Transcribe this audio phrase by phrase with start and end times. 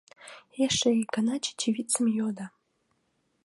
[0.63, 2.45] —эше ик гана Чечевицын йодо.